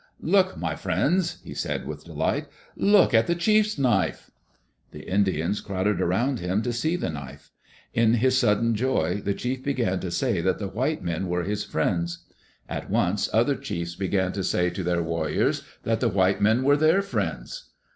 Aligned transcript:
"Look, 0.23 0.57
my 0.57 0.75
friends," 0.75 1.37
he 1.43 1.53
said 1.53 1.85
with 1.85 2.05
delight. 2.05 2.47
"Look 2.75 3.13
at 3.13 3.27
the 3.27 3.35
chief's 3.35 3.77
knife." 3.77 4.31
The 4.89 5.07
Indians 5.07 5.61
crowded 5.61 6.01
around 6.01 6.39
him 6.39 6.63
to 6.63 6.73
see 6.73 6.95
the 6.95 7.11
knife. 7.11 7.51
In 7.93 8.15
his 8.15 8.35
sudden 8.35 8.73
joy 8.73 9.21
the 9.23 9.35
chief 9.35 9.63
began 9.63 9.99
to 9.99 10.09
say 10.09 10.41
diat 10.41 10.57
the 10.57 10.69
white 10.69 11.03
men 11.03 11.27
were 11.27 11.43
his 11.43 11.63
friends. 11.63 12.25
Ajt 12.67 12.89
once, 12.89 13.29
other 13.31 13.53
chiefs 13.55 13.93
began 13.93 14.31
to 14.31 14.43
say 14.43 14.71
to 14.71 14.81
their 14.83 15.03
warriors 15.03 15.61
that 15.83 15.99
the 15.99 16.09
white 16.09 16.41
men 16.41 16.63
were 16.63 16.77
their 16.77 17.03
friends. 17.03 17.69